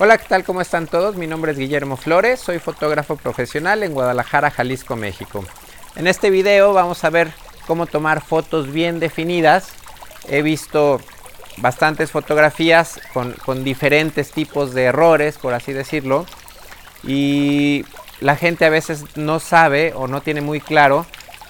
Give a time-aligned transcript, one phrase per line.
[0.00, 0.44] Hola, ¿qué tal?
[0.44, 1.16] ¿Cómo están todos?
[1.16, 5.44] Mi nombre es Guillermo Flores, soy fotógrafo profesional en Guadalajara, Jalisco, México.
[5.96, 7.32] En este video vamos a ver
[7.66, 9.70] cómo tomar fotos bien definidas.
[10.28, 11.00] He visto
[11.56, 16.26] bastantes fotografías con, diferentes tipos de errores, por así decirlo.
[17.02, 17.84] Y
[18.20, 21.06] la gente a veces no sabe o no tiene muy claro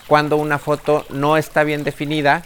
[0.07, 2.43] cuando una foto no está bien definida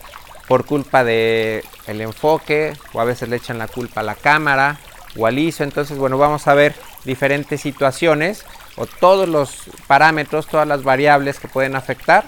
[0.48, 4.80] por culpa de el enfoque o a veces le echan la culpa a la cámara
[5.16, 5.65] o al ISO.
[5.65, 8.45] Entonces, bueno, vamos a ver diferentes situaciones
[8.77, 12.25] o todos los parámetros, todas las variables que pueden afectar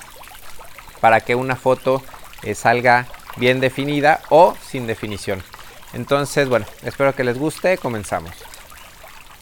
[1.01, 2.03] para que una foto
[2.43, 3.07] eh, salga
[3.37, 5.43] bien definida o sin definición.
[5.93, 8.33] Entonces, bueno, espero que les guste, comenzamos.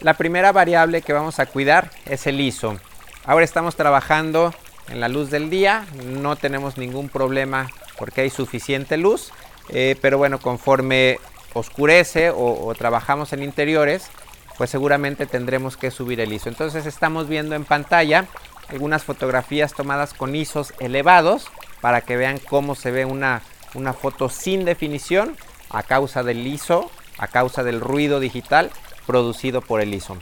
[0.00, 2.78] La primera variable que vamos a cuidar es el ISO.
[3.24, 4.52] Ahora estamos trabajando
[4.88, 9.32] en la luz del día, no tenemos ningún problema porque hay suficiente luz,
[9.68, 11.20] eh, pero bueno, conforme
[11.54, 14.10] oscurece o, trabajamos en interiores,
[14.58, 16.48] pues seguramente tendremos que subir el ISO.
[16.48, 18.26] Entonces estamos viendo en pantalla
[18.68, 21.48] algunas fotografías tomadas con ISOs elevados
[21.80, 23.42] para que vean cómo se ve una,
[23.74, 25.36] una foto sin definición
[25.70, 28.70] a causa del ISO, a causa del ruido digital
[29.06, 30.16] producido por el ISO.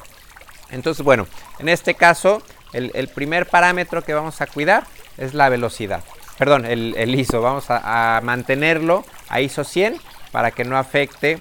[0.70, 1.26] Entonces, bueno,
[1.58, 4.84] en este caso, el, primer parámetro que vamos a cuidar
[5.16, 6.02] es la velocidad.
[6.38, 7.42] Perdón, el, ISO.
[7.42, 10.00] Vamos a, mantenerlo a ISO 100
[10.32, 11.40] para que no afecte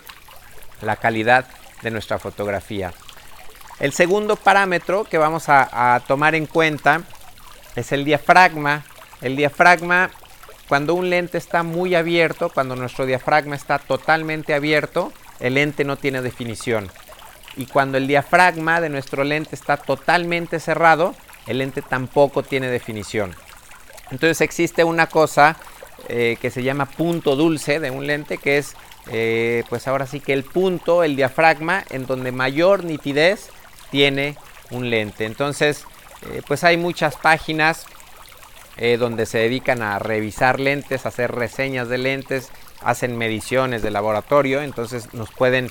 [0.82, 1.45] la calidad
[1.82, 2.94] de nuestra fotografía.
[3.80, 7.02] El segundo parámetro que vamos a, tomar en cuenta
[7.76, 8.84] es el diafragma.
[9.22, 10.12] El diafragma,
[10.68, 15.96] cuando un lente está muy abierto, cuando nuestro diafragma está totalmente abierto, el lente no
[15.96, 16.92] tiene definición.
[17.56, 21.16] Y cuando el diafragma de nuestro lente está totalmente cerrado,
[21.48, 23.34] el lente tampoco tiene definición.
[24.12, 25.56] Entonces existe una cosa
[26.10, 28.76] eh, que se llama punto dulce de un lente, que es
[29.12, 33.50] eh, pues ahora sí que el punto, el diafragma, en donde mayor nitidez
[33.92, 34.36] tiene
[34.72, 35.25] un lente.
[35.25, 35.86] Entonces,
[36.30, 37.86] eh, pues hay muchas páginas
[38.98, 42.50] donde se dedican a revisar lentes, a hacer reseñas de lentes,
[42.81, 45.69] hacen mediciones de laboratorio, entonces nos pueden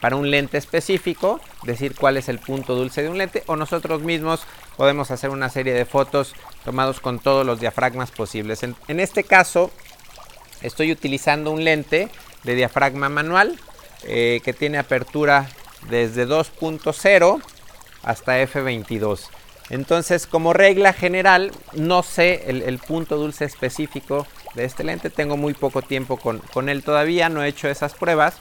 [0.00, 4.02] para un lente específico, decir cuál es el punto dulce de un lente o nosotros
[4.02, 4.46] mismos
[4.76, 8.62] podemos hacer una serie de fotos tomados con todos los diafragmas posibles.
[8.62, 9.70] En, este caso
[10.62, 12.08] estoy utilizando un lente
[12.42, 13.58] de diafragma manual
[14.04, 15.48] eh, que tiene apertura
[15.88, 17.42] desde 2.0
[18.02, 19.28] hasta f22.
[19.70, 25.08] Entonces, como regla general, no sé el, punto dulce específico de este lente.
[25.08, 28.36] Tengo muy poco tiempo con, con él todavía, no he hecho esas pruebas.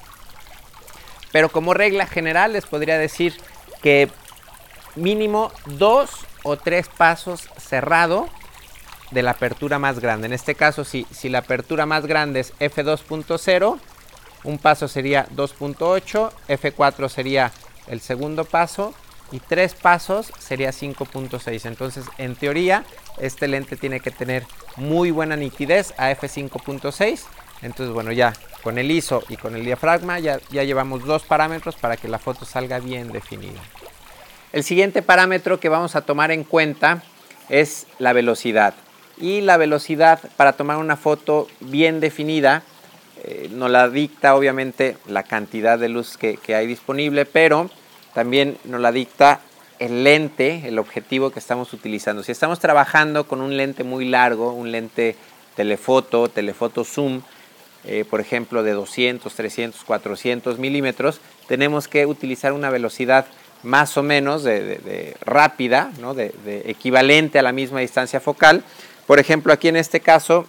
[1.31, 3.33] Pero como regla general les podría decir
[3.81, 4.09] que
[4.95, 6.09] mínimo dos
[6.43, 8.27] o tres pasos cerrado
[9.11, 10.27] de la apertura más grande.
[10.27, 13.79] En este caso, si, si la apertura más grande es F2.0,
[14.43, 17.51] un paso sería 2.8, F4 sería
[17.87, 18.93] el segundo paso
[19.31, 21.65] y tres pasos sería 5.6.
[21.65, 22.83] Entonces, en teoría,
[23.19, 24.45] este lente tiene que tener
[24.75, 27.21] muy buena nitidez a F5.6.
[27.61, 31.75] Entonces, bueno, ya con el ISO y con el diafragma ya, ya llevamos dos parámetros
[31.75, 33.61] para que la foto salga bien definida.
[34.53, 37.01] El siguiente parámetro que vamos a tomar en cuenta
[37.49, 38.75] es la velocidad.
[39.17, 42.61] Y la velocidad para tomar una foto bien definida
[43.23, 47.71] eh, nos la dicta obviamente la cantidad de luz que, hay disponible, pero
[48.13, 49.39] también nos la dicta
[49.79, 52.21] el lente, el objetivo que estamos utilizando.
[52.21, 55.15] Si estamos trabajando con un lente muy largo, un lente
[55.55, 57.23] telefoto, telefoto zoom,
[57.85, 63.25] eh, por ejemplo, de 200, 300, 400 milímetros, tenemos que utilizar una velocidad
[63.63, 66.13] más o menos de, rápida, ¿no?
[66.13, 66.33] de,
[66.65, 68.63] equivalente a la misma distancia focal.
[69.07, 70.45] Por ejemplo, aquí en este caso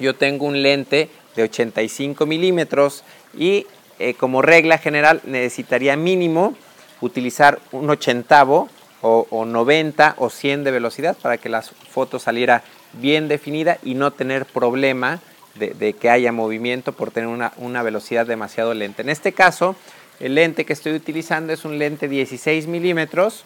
[0.00, 3.04] yo tengo un lente de 85 milímetros
[3.36, 3.66] y
[3.98, 6.54] eh, como regla general necesitaría mínimo
[7.00, 8.68] utilizar un ochentavo
[9.02, 12.62] o, o 90 o 100 de velocidad para que la foto saliera
[12.94, 15.20] bien definida y no tener problema
[15.58, 19.02] de, que haya movimiento por tener una, velocidad demasiado lenta.
[19.02, 19.76] En este caso,
[20.20, 23.44] el lente que estoy utilizando es un lente 16 milímetros,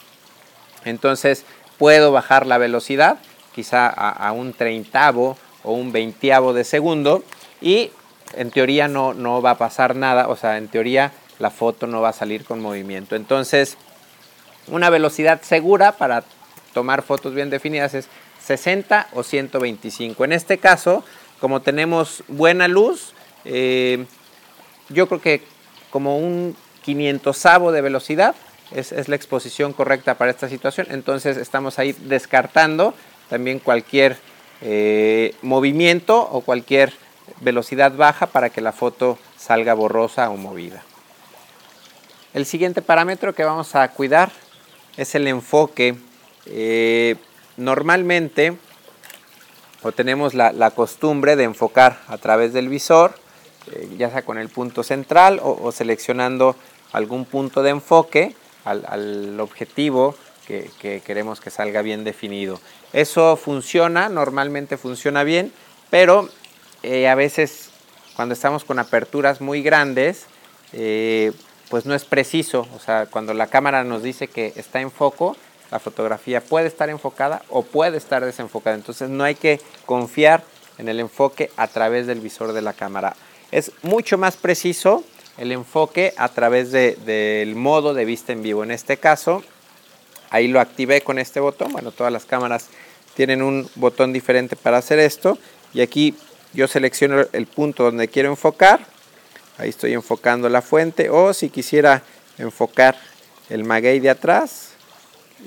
[0.84, 1.44] entonces
[1.78, 3.18] puedo bajar la velocidad
[3.54, 7.22] quizá a, un treintavo o un veintiavo de segundo
[7.60, 7.90] y
[8.34, 12.00] en teoría no, no va a pasar nada, o sea, en teoría la foto no
[12.00, 13.14] va a salir con movimiento.
[13.16, 13.76] Entonces,
[14.68, 16.24] una velocidad segura para
[16.72, 18.08] tomar fotos bien definidas es
[18.44, 20.24] 60 o 125.
[20.24, 21.04] En este caso,
[21.40, 23.12] como tenemos buena luz,
[23.44, 24.06] eh,
[24.88, 25.42] yo creo que
[25.90, 27.42] como un 500
[27.72, 28.34] de velocidad
[28.70, 30.86] es, la exposición correcta para esta situación.
[30.90, 32.94] Entonces estamos ahí descartando
[33.28, 34.16] también cualquier
[34.60, 36.92] eh, movimiento o cualquier
[37.40, 40.82] velocidad baja para que la foto salga borrosa o movida.
[42.34, 44.30] El siguiente parámetro que vamos a cuidar
[44.96, 45.96] es el enfoque.
[46.46, 47.16] Eh,
[47.56, 48.56] normalmente
[49.82, 53.14] o tenemos la, costumbre de enfocar a través del visor,
[53.72, 56.56] eh, ya sea con el punto central o, seleccionando
[56.92, 58.34] algún punto de enfoque
[58.64, 60.14] al, objetivo
[60.46, 60.70] que,
[61.04, 62.60] queremos que salga bien definido.
[62.92, 65.52] Eso funciona, normalmente funciona bien,
[65.90, 66.28] pero
[66.82, 67.70] eh, a veces
[68.14, 70.26] cuando estamos con aperturas muy grandes,
[70.72, 71.32] eh,
[71.70, 72.66] pues no es preciso.
[72.76, 75.36] O sea, cuando la cámara nos dice que está en foco,
[75.70, 78.76] la fotografía puede estar enfocada o puede estar desenfocada.
[78.76, 80.44] Entonces no hay que confiar
[80.76, 83.16] en el enfoque a través del visor de la cámara.
[83.50, 85.02] Es mucho más preciso
[85.38, 88.62] el enfoque a través del modo de vista en vivo.
[88.62, 89.42] En este caso,
[90.30, 91.72] ahí lo activé con este botón.
[91.72, 92.68] Bueno, todas las cámaras
[93.14, 95.38] tienen un botón diferente para hacer esto.
[95.74, 96.14] Y aquí
[96.52, 98.86] yo selecciono el punto donde quiero enfocar.
[99.58, 101.10] Ahí estoy enfocando la fuente.
[101.10, 102.02] O si quisiera
[102.38, 102.96] enfocar
[103.48, 104.72] el maguey de atrás,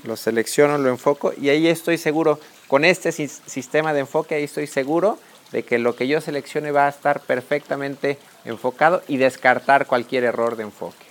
[0.04, 2.38] lo selecciono, lo enfoco y ahí estoy seguro,
[2.68, 5.18] con este sistema de enfoque, ahí estoy seguro
[5.52, 10.56] de que lo que yo seleccione va a estar perfectamente enfocado y descartar cualquier error
[10.56, 11.04] de enfoque.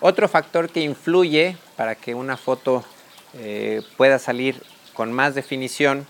[0.00, 2.84] Otro factor que influye para que una foto
[3.34, 4.62] eh, pueda salir
[4.94, 6.06] con más definición,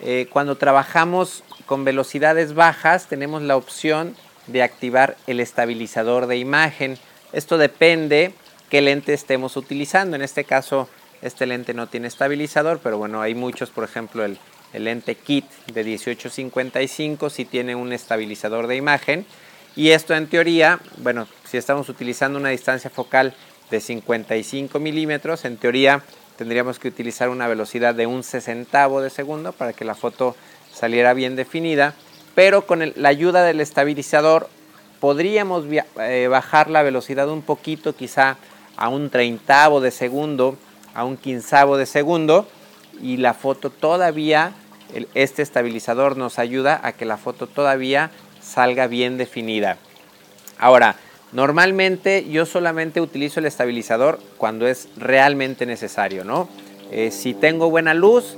[0.00, 4.14] eh, cuando trabajamos con velocidades bajas tenemos la opción
[4.46, 6.98] de activar el estabilizador de imagen.
[7.32, 8.32] Esto depende
[8.68, 10.16] qué lente estemos utilizando.
[10.16, 10.88] En este caso,
[11.22, 14.38] este lente no tiene estabilizador, pero bueno, hay muchos, por ejemplo, el,
[14.72, 19.26] lente kit de 1855 sí tiene un estabilizador de imagen.
[19.74, 23.34] Y esto en teoría, bueno, si estamos utilizando una distancia focal
[23.70, 26.02] de 55 milímetros, en teoría
[26.36, 30.36] tendríamos que utilizar una velocidad de un sesentavo de segundo para que la foto
[30.72, 31.94] saliera bien definida.
[32.34, 34.48] Pero con la ayuda del estabilizador
[35.00, 35.64] podríamos
[36.00, 38.36] eh, bajar la velocidad un poquito, quizá
[38.76, 40.56] a un treintavo de segundo,
[40.94, 42.46] a un quinzavo de segundo
[43.02, 44.52] y la foto todavía,
[45.14, 48.10] este estabilizador nos ayuda a que la foto todavía
[48.40, 49.78] salga bien definida.
[50.58, 50.96] Ahora,
[51.32, 56.48] normalmente yo solamente utilizo el estabilizador cuando es realmente necesario, ¿no?
[56.92, 58.36] Eh, si tengo buena luz,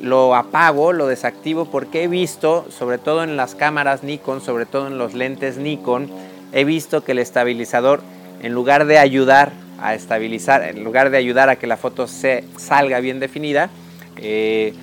[0.00, 4.86] lo apago, lo desactivo porque he visto, sobre todo en las cámaras Nikon, sobre todo
[4.86, 6.10] en los lentes Nikon,
[6.52, 8.02] he visto que el estabilizador,
[8.42, 12.44] en lugar de ayudar a estabilizar, en lugar de ayudar a que la foto se
[12.58, 13.70] salga bien definida,
[14.16, 14.74] eh,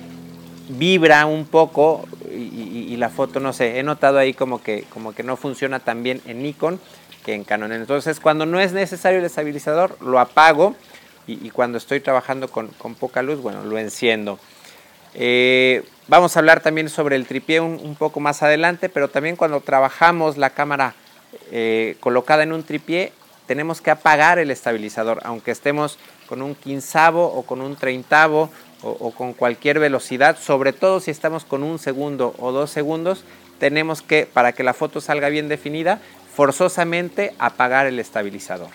[0.68, 5.22] vibra un poco y, la foto, no sé, he notado ahí como que, como que
[5.22, 6.80] no funciona tan bien en Nikon
[7.24, 7.72] que en Canon.
[7.72, 10.74] Entonces, cuando no es necesario el estabilizador, lo apago
[11.26, 14.38] y, cuando estoy trabajando con, poca luz, bueno, lo enciendo.
[15.14, 19.60] Eh, vamos a hablar también sobre el tripié un, poco más adelante, pero también cuando
[19.60, 20.94] trabajamos la cámara
[21.50, 23.12] eh, colocada en un tripié,
[23.46, 28.50] tenemos que apagar el estabilizador, aunque estemos con un quinzavo o con un treintavo
[28.84, 33.24] o, con cualquier velocidad, sobre todo si estamos con un segundo o dos segundos,
[33.58, 36.00] tenemos que, para que la foto salga bien definida,
[36.34, 38.68] forzosamente apagar el estabilizador.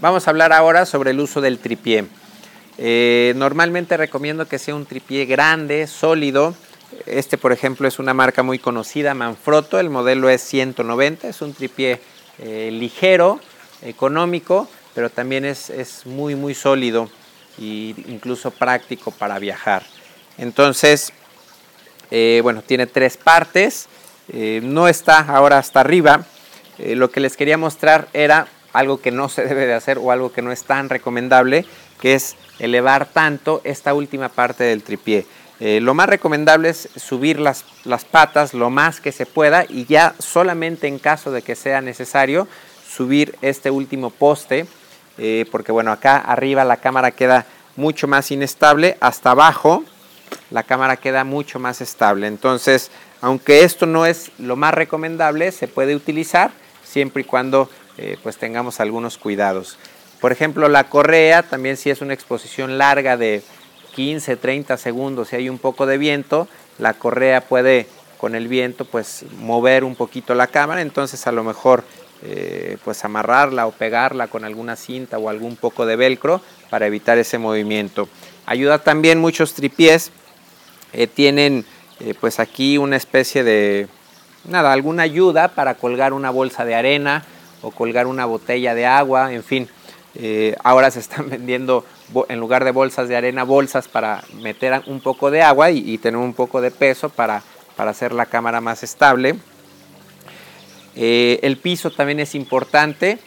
[0.00, 2.06] Vamos a hablar ahora sobre el uso del tripié.
[2.78, 6.54] Eh, normalmente recomiendo que sea un tripié grande, sólido.
[7.06, 9.78] Este, por ejemplo, es una marca muy conocida, Manfrotto.
[9.78, 12.00] El modelo es 190, es un tripié
[12.38, 13.40] eh, ligero,
[13.82, 15.70] económico, pero también es,
[16.06, 17.10] muy, muy sólido
[17.60, 19.84] incluso práctico para viajar.
[20.38, 21.12] Entonces,
[22.10, 23.88] eh, bueno, tiene tres partes,
[24.32, 26.24] eh, no está ahora hasta arriba.
[26.78, 30.10] Eh, lo que les quería mostrar era algo que no se debe de hacer o
[30.10, 31.64] algo que no es tan recomendable,
[32.00, 35.26] que es elevar tanto esta última parte del tripié.
[35.60, 40.14] lo más recomendable es subir las, las patas lo más que se pueda y ya
[40.18, 42.48] solamente en caso de que sea necesario
[42.90, 44.66] subir este último poste,
[45.22, 47.44] eh, porque bueno, acá arriba la cámara queda
[47.76, 49.84] mucho más inestable, hasta abajo
[50.50, 52.26] la cámara queda mucho más estable.
[52.26, 56.50] Entonces, aunque esto no es lo más recomendable, se puede utilizar
[56.82, 59.76] siempre y cuando eh, pues tengamos algunos cuidados.
[60.22, 63.42] Por ejemplo, la correa también si es una exposición larga de
[63.94, 66.48] 15, 30 segundos, si hay un poco de viento,
[66.78, 67.86] la correa puede
[68.16, 71.84] con el viento pues mover un poquito la cámara, entonces a lo mejor
[72.22, 77.16] eh, pues amarrarla o pegarla con alguna cinta o algún poco de velcro para evitar
[77.16, 78.10] ese movimiento.
[78.44, 80.12] Ayuda también muchos tripiés,
[80.92, 81.64] eh, tienen
[81.98, 83.88] eh, pues aquí una especie de,
[84.44, 87.24] nada, alguna ayuda para colgar una bolsa de arena
[87.62, 89.68] o colgar una botella de agua, en fin.
[90.62, 91.86] ahora se están vendiendo
[92.28, 96.18] en lugar de bolsas de arena, bolsas para meter un poco de agua y, tener
[96.18, 97.42] un poco de peso para,
[97.76, 99.38] para hacer la cámara más estable.
[100.96, 103.18] Eh, el piso también es importante.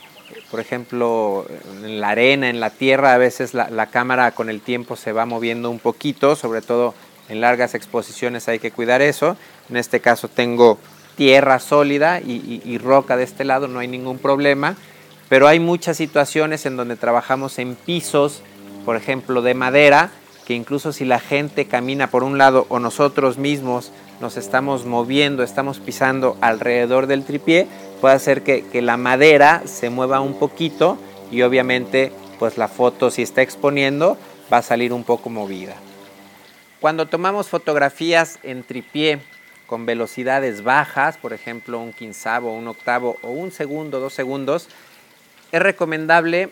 [0.49, 1.45] por ejemplo,
[1.83, 5.11] en la arena, en la tierra, a veces la, la cámara con el tiempo se
[5.11, 6.93] va moviendo un poquito, sobre todo
[7.29, 9.37] en largas exposiciones hay que cuidar eso.
[9.69, 10.77] En este caso tengo
[11.15, 14.75] tierra sólida y, roca de este lado, no hay ningún problema.
[15.29, 18.41] Pero hay muchas situaciones en donde trabajamos en pisos,
[18.85, 20.11] por ejemplo, de madera,
[20.45, 23.91] que incluso si la gente camina por un lado o nosotros mismos
[24.23, 27.67] nos estamos moviendo, estamos pisando alrededor del tripié,
[27.99, 30.97] puede hacer que, que la madera se mueva un poquito
[31.29, 34.17] y obviamente pues la foto si está exponiendo
[34.51, 35.75] va a salir un poco movida.
[36.79, 39.19] Cuando tomamos fotografías en tripié
[39.67, 44.69] con velocidades bajas, por ejemplo un quinzavo, un octavo o un segundo, dos segundos,
[45.51, 46.49] es recomendable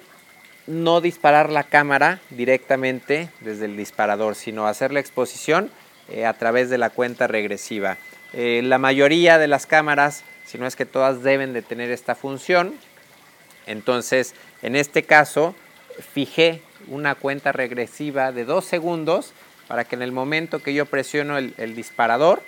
[0.67, 5.71] no disparar la cámara directamente desde el disparador, sino hacer la exposición
[6.11, 7.97] eh, a través de la cuenta regresiva.
[8.33, 12.15] Eh, la mayoría de las cámaras, si no es que todas deben de tener esta
[12.15, 12.75] función,
[13.65, 15.55] entonces en este caso
[16.13, 19.31] fijé una cuenta regresiva de dos segundos
[19.67, 22.41] para que en el momento que yo presiono el, disparador,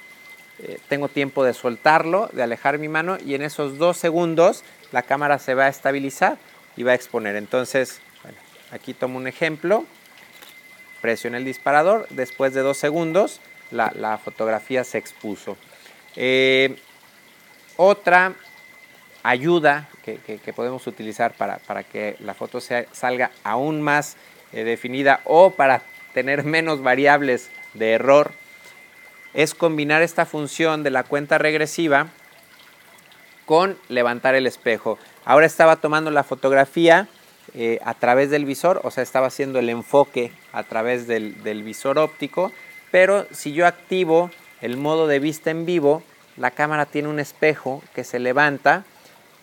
[0.60, 5.04] eh, tengo tiempo de soltarlo, de alejar mi mano y en esos dos segundos la
[5.04, 6.38] cámara se va a estabilizar
[6.76, 7.38] y va a exponer.
[7.38, 8.02] Entonces,
[8.72, 9.86] aquí tomo un ejemplo,
[11.02, 13.40] presiono el disparador, después de dos segundos
[13.72, 15.58] la, fotografía se expuso.
[16.16, 16.78] Eh,
[17.78, 18.34] otra
[19.24, 24.18] ayuda que, podemos utilizar para, que la foto salga aún más
[24.52, 25.82] eh, definida o para
[26.14, 28.32] tener menos variables de error,
[29.34, 32.08] es combinar esta función de la cuenta regresiva
[33.46, 35.00] con levantar el espejo.
[35.26, 37.08] Ahora estaba tomando la fotografía
[37.56, 41.98] eh, a través del visor, o sea, estaba haciendo el enfoque a través del visor
[41.98, 42.52] óptico,
[42.94, 44.30] pero si yo activo
[44.62, 46.04] el modo de vista en vivo,
[46.38, 48.86] la cámara tiene un espejo que se levanta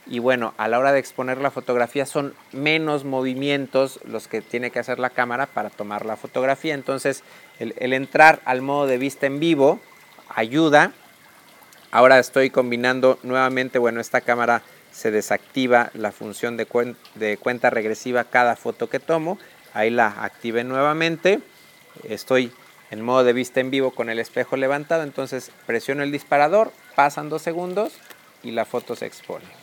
[0.06, 4.70] y bueno, a la hora de exponer la fotografía son menos movimientos los que tiene
[4.70, 6.74] que hacer la cámara para tomar la fotografía.
[6.74, 7.24] Entonces,
[7.58, 9.80] el, entrar al modo de vista en vivo
[10.28, 10.92] ayuda.
[11.90, 18.22] Ahora estoy combinando nuevamente, bueno, esta cámara se desactiva la función de, de cuenta regresiva
[18.22, 19.40] cada foto que tomo.
[19.74, 21.40] Ahí la active nuevamente.
[22.04, 22.52] Estoy
[22.90, 27.28] en modo de vista en vivo con el espejo levantado, entonces presiono el disparador, pasan
[27.28, 27.92] dos segundos
[28.42, 29.60] y la foto se expone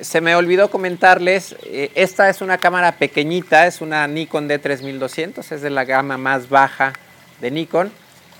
[0.00, 5.62] se me olvidó comentarles, eh, esta es una cámara pequeñita, es una Nikon D3200, es
[5.62, 6.92] de la gama más baja
[7.40, 7.90] de Nikon.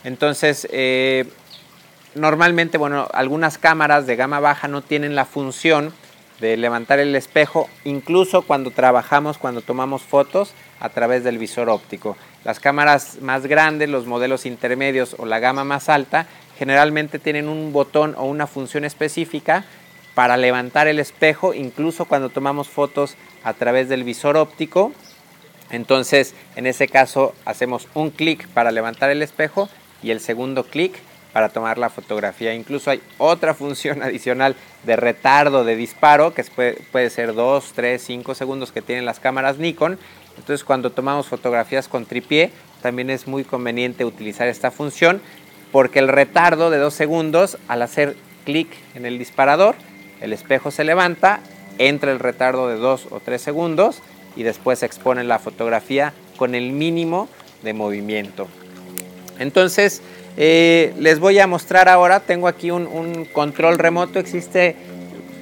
[0.05, 1.25] Entonces, eh,
[2.15, 5.93] normalmente, bueno, algunas cámaras de gama baja no tienen la función
[6.41, 12.17] de levantar el espejo, incluso cuando trabajamos, cuando tomamos fotos a través del visor óptico.
[12.47, 17.73] Las cámaras más grandes, los modelos intermedios o la gama más alta, generalmente tienen un
[17.73, 19.65] botón o una función específica
[20.15, 24.93] para levantar el espejo, incluso cuando tomamos fotos a través del visor óptico.
[25.71, 29.69] Entonces, en ese caso, hacemos un clic para levantar el espejo
[30.01, 31.01] y el segundo clic
[31.33, 32.55] para tomar la fotografía.
[32.55, 36.45] Incluso hay otra función adicional de retardo de disparo, que
[36.93, 39.99] puede, ser 2, 3, 5 segundos que tienen las cámaras Nikon.
[40.39, 42.51] Entonces, cuando tomamos fotografías con tripié,
[42.83, 45.21] también es muy conveniente utilizar esta función,
[45.73, 49.75] porque el retardo de 2 segundos, al hacer clic en el disparador,
[50.21, 51.41] el espejo se levanta,
[51.79, 54.03] entra el retardo de 2 o 3 segundos
[54.37, 57.29] y después se expone la fotografía con el mínimo
[57.63, 58.47] de movimiento.
[59.39, 60.03] Entonces,
[60.37, 64.77] eh, les voy a mostrar ahora, tengo aquí un, control remoto, existe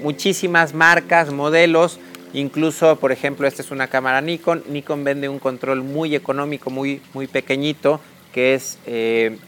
[0.02, 1.98] muchísimas marcas, modelos,
[2.34, 7.00] incluso por ejemplo esta es una cámara Nikon, Nikon vende un control muy económico, muy,
[7.14, 8.00] muy pequeñito,
[8.32, 9.38] que es, eh,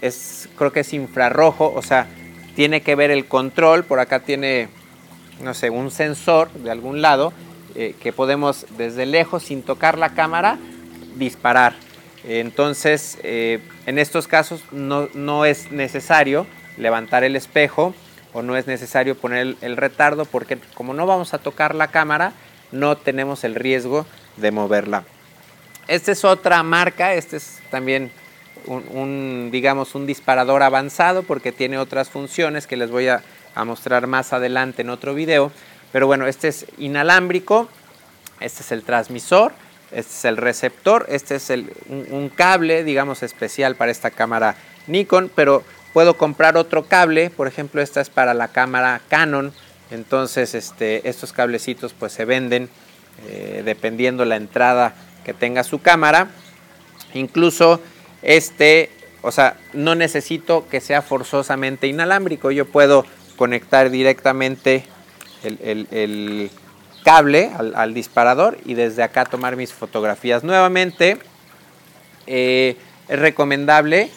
[0.00, 2.08] es, creo que es infrarrojo, o sea,
[2.56, 4.68] tiene que ver el control, por acá tiene,
[5.42, 7.32] no sé, un sensor de algún lado
[7.76, 10.58] eh, que podemos desde lejos, sin tocar la cámara,
[11.16, 11.74] disparar.
[12.24, 17.94] Entonces, eh, en estos casos no, no, es necesario levantar el espejo
[18.32, 22.32] o no es necesario poner el, retardo porque como no vamos a tocar la cámara,
[22.72, 24.06] no tenemos el riesgo
[24.36, 25.04] de moverla.
[25.88, 28.12] Esta es otra marca, este es también
[28.66, 33.22] un, digamos, un disparador avanzado porque tiene otras funciones que les voy a,
[33.66, 35.52] mostrar más adelante en otro video.
[35.92, 37.68] Pero bueno, este es inalámbrico,
[38.38, 39.52] este es el transmisor,
[39.90, 44.54] este es el receptor, este es el, un, cable, digamos, especial para esta cámara
[44.86, 49.52] Nikon, pero puedo comprar otro cable, por ejemplo, esta es para la cámara Canon,
[49.90, 52.68] entonces este, estos cablecitos pues se venden
[53.28, 54.94] eh, dependiendo la entrada
[55.24, 56.28] que tenga su cámara.
[57.12, 57.80] Incluso
[58.22, 58.90] este,
[59.22, 62.50] o sea, no necesito que sea forzosamente inalámbrico.
[62.50, 63.04] Yo puedo
[63.36, 64.84] conectar directamente
[65.42, 66.50] el,
[67.04, 70.44] cable al, disparador y desde acá tomar mis fotografías.
[70.44, 71.18] Nuevamente,
[72.26, 72.76] eh,
[73.08, 74.10] es recomendable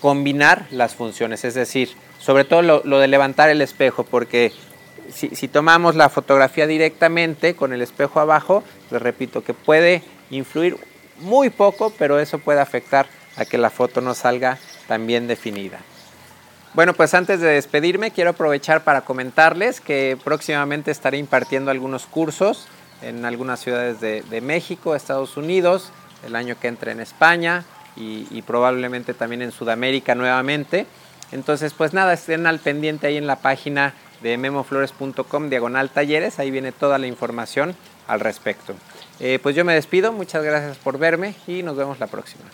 [0.00, 4.52] combinar las funciones, es decir, sobre todo lo, de levantar el espejo, porque
[5.12, 10.76] si, tomamos la fotografía directamente con el espejo abajo, les repito que puede influir
[11.18, 15.80] muy poco, pero eso puede afectar a que la foto no salga tan bien definida.
[16.72, 22.68] Bueno, pues antes de despedirme, quiero aprovechar para comentarles que próximamente estaré impartiendo algunos cursos
[23.02, 25.90] en algunas ciudades de, México, Estados Unidos,
[26.24, 27.64] el año que entre en España
[27.96, 30.86] y, probablemente también en Sudamérica nuevamente.
[31.32, 36.50] Entonces, pues nada, estén al pendiente ahí en la página de memoflores.com diagonal talleres, ahí
[36.50, 37.74] viene toda la información
[38.06, 38.74] al respecto.
[39.20, 42.44] Eh, pues yo me despido, muchas gracias por verme y nos vemos la próxima.